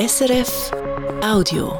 [0.00, 0.72] SRF
[1.22, 1.78] Audio.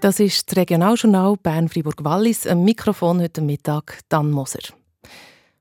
[0.00, 2.48] Das ist das Regionaljournal Bern-Fribourg-Wallis.
[2.48, 4.74] Am Mikrofon heute Mittag Dan Moser.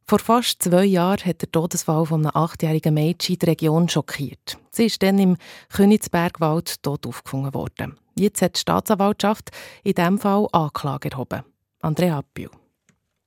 [0.07, 4.57] Vor fast zwei Jahren hat der Todesfall von einem achtjährigen Mädchen die Region schockiert.
[4.71, 5.37] Sie ist dann im
[5.71, 7.99] Königsbergwald tot aufgefunden worden.
[8.15, 9.51] Jetzt hat die Staatsanwaltschaft
[9.83, 11.43] in diesem Fall Anklage erhoben.
[11.81, 12.49] Andrea Appiu.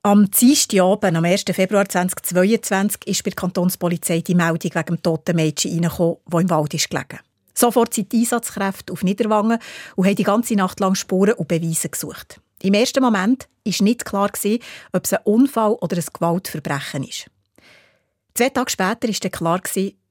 [0.05, 1.45] Am Dienstagabend, am 1.
[1.53, 6.51] Februar 2022, ist bei der Kantonspolizei die Meldung wegen dem toten Mädchen reingekommen, das im
[6.51, 7.21] Wald ist gelegen.
[7.55, 9.60] Sofort sind die Einsatzkräfte auf Niederwangen
[9.95, 12.41] und haben die ganze Nacht lang Spuren und Beweise gesucht.
[12.62, 14.29] Im ersten Moment war nicht klar,
[14.93, 17.27] ob es ein Unfall oder ein Gewaltverbrechen ist.
[18.34, 19.60] Zwei Tage später war klar,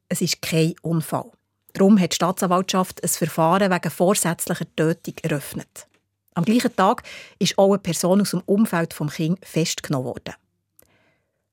[0.07, 1.31] es ist kein Unfall.
[1.73, 5.87] Darum hat die Staatsanwaltschaft ein Verfahren wegen vorsätzlicher Tötung eröffnet.
[6.33, 7.03] Am gleichen Tag
[7.39, 10.33] ist auch eine Person aus dem Umfeld des Kind festgenommen worden.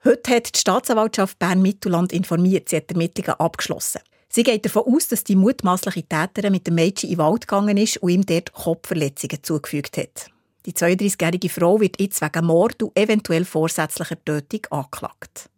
[0.04, 4.01] Heute hat die Staatsanwaltschaft Bern-Mittelland informiert, sie hat Ermittlungen abgeschlossen.
[4.28, 7.77] Sie geht davon aus, dass die mutmaßliche Täterin mit dem Mädchen in den Wald gegangen
[7.77, 10.30] ist und ihm dort Kopfverletzungen zugefügt hat.
[10.66, 15.49] Die 32-jährige Frau wird jetzt wegen Mord und eventuell vorsätzlicher Tötung angeklagt.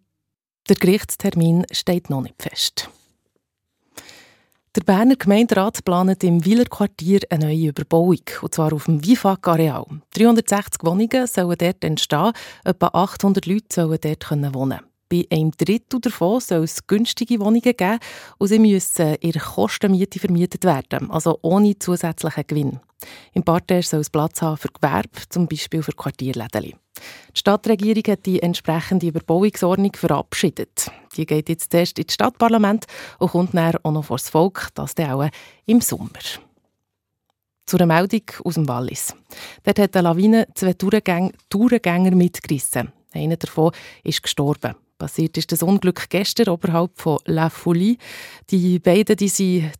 [0.68, 2.88] Der Gerichtstermin steht noch nicht fest.
[4.76, 9.84] Der Berner Gemeinderat plant im Wieler Quartier eine neue Überbauung, und zwar auf dem WIFAG-Areal.
[10.14, 12.32] 360 Wohnungen sollen dort entstehen,
[12.64, 14.78] etwa 800 Leute sollen dort wohnen
[15.10, 17.98] bei einem Drittel davon soll es günstige Wohnungen geben
[18.38, 22.80] und sie müssen ihre Kostenmiete vermietet werden, also ohne zusätzlichen Gewinn.
[23.32, 26.74] Im Parterre soll es Platz haben für Gewerbe, zum Beispiel für Quartierläden.
[27.34, 30.90] Die Stadtregierung hat die entsprechende Überbauungsordnung verabschiedet.
[31.16, 32.86] Die geht jetzt erst ins Stadtparlament
[33.18, 35.28] und kommt dann auch noch vor das Volk, das dann auch
[35.66, 36.10] im Sommer.
[37.66, 39.14] Zu einer Meldung aus dem Wallis.
[39.62, 42.92] Dort hat eine Lawine zwei Tourengänger mitgerissen.
[43.12, 44.74] Einer davon ist gestorben.
[44.98, 47.96] Passiert ist das Unglück gestern oberhalb von La Folie.
[48.50, 49.72] Die beiden die sind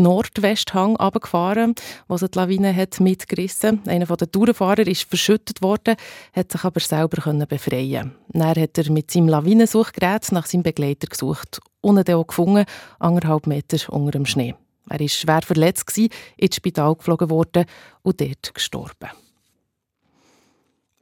[0.00, 1.74] Nordwesthang runtergefahren,
[2.08, 5.96] wo sie die Lawine hat mitgerissen Einer der Tourenfahrer ist verschüttet worden,
[6.34, 11.60] hat sich aber selber befreien Dann hat er mit seinem Lawinensuchgerät nach seinem Begleiter gesucht
[11.80, 12.64] und ihn auch gefunden,
[12.98, 14.54] anderthalb Meter unter dem Schnee.
[14.88, 17.66] Er war schwer verletzt, ins Spital geflogen worden
[18.02, 19.10] und dort gestorben.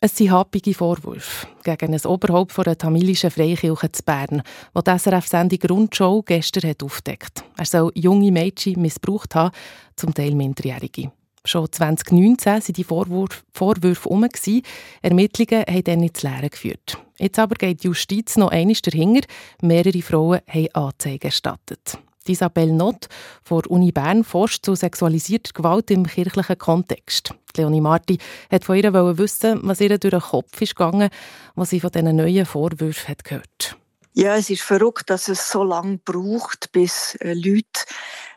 [0.03, 5.59] Es sind happige Vorwürfe gegen ein Oberhaupt der tamilischen Freikirche zu Bern, das die SRF-Sendung
[5.69, 7.45] Rundschau gestern hat aufdeckt.
[7.59, 9.55] Er soll junge Mädchen missbraucht haben,
[9.97, 11.13] zum Teil Minderjährige.
[11.45, 14.27] Schon 2019 waren die Vorwürfe, Vorwürfe um.
[15.03, 16.97] Ermittlungen haben dann ins Leere geführt.
[17.19, 19.29] Jetzt aber geht die Justiz noch einmal dahinter.
[19.61, 21.99] Mehrere Frauen haben Anzeigen erstattet.
[22.29, 23.09] Isabel Nott
[23.43, 27.35] von Uni Bern forscht zu sexualisierter Gewalt im kirchlichen Kontext.
[27.57, 28.19] Leonie Marti
[28.51, 31.11] hat von ihr wissen, was ihr durch den Kopf ist gegangen,
[31.55, 33.77] was sie von diesen neuen Vorwürfen hat gehört.
[34.13, 37.85] Ja, es ist verrückt, dass es so lange braucht, bis äh, Leute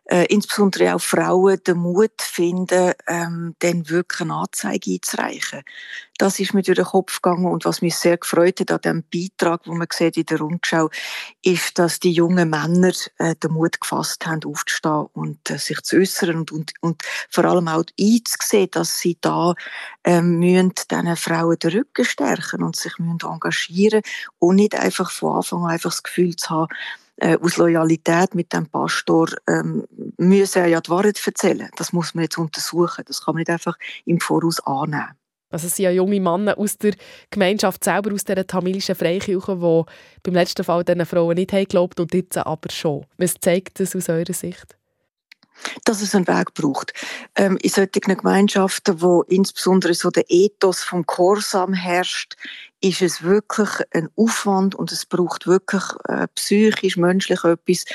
[0.06, 5.64] äh, insbesondere auch Frauen den Mut finden, ähm, dann wirklich eine Anzeige einzureichen.
[6.18, 9.04] Das ist mir durch den Kopf gegangen und was mich sehr gefreut hat an dem
[9.12, 10.90] Beitrag, wo man sieht in der Rundschau,
[11.42, 15.98] ist, dass die jungen Männer äh, den Mut gefasst haben, aufzustehen und äh, sich zu
[15.98, 19.56] äußern und, und, und vor allem auch einzusehen, dass sie da
[20.04, 24.02] ähm, müssen diesen Frauen den Rücken stärken und sich müssen engagieren
[24.40, 26.68] und nicht einfach von Anfang an einfach das Gefühl zu haben,
[27.18, 29.86] äh, aus Loyalität mit dem Pastor ähm,
[30.18, 31.70] müssen ja die Wahrheit erzählen.
[31.78, 33.04] Das muss man jetzt untersuchen.
[33.08, 35.16] Das kann man nicht einfach im Voraus annehmen.
[35.50, 36.96] Also es sind ja junge Männer aus der
[37.30, 39.84] Gemeinschaft selber, aus der tamilischen Freikirche, die
[40.24, 43.06] beim letzten Fall diesen Frauen nicht geglaubt und jetzt aber schon.
[43.18, 44.76] Was zeigt das aus eurer Sicht?
[45.86, 46.94] dass es einen Weg braucht.
[47.36, 52.36] Ähm, in solchen Gemeinschaften, wo insbesondere so der Ethos vom Chorsam herrscht,
[52.84, 57.86] ist es wirklich ein Aufwand und es braucht wirklich äh, psychisch, menschlich etwas,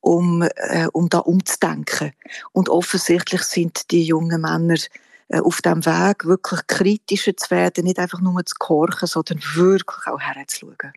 [0.00, 2.12] um, äh, um da umzudenken.
[2.52, 4.76] Und offensichtlich sind die jungen Männer
[5.28, 10.06] äh, auf dem Weg, wirklich kritischer zu werden, nicht einfach nur zu korchen, sondern wirklich
[10.06, 10.92] auch herzuschauen.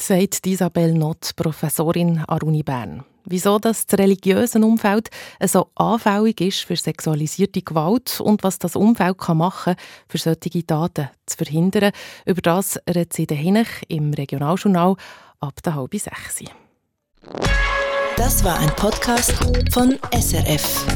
[0.00, 3.04] Sagt Isabel Nott, Professorin an Uni Bern.
[3.24, 5.10] Wieso das, religiöse Umfeld
[5.44, 10.66] so anfällig ist für sexualisierte Gewalt und was das Umfeld kann machen kann, für solche
[10.66, 11.92] Taten zu verhindern,
[12.24, 14.94] über das redet sie Hinech im Regionaljournal
[15.40, 16.44] ab der halben sechs.
[18.16, 19.32] Das war ein Podcast
[19.72, 20.86] von SRF.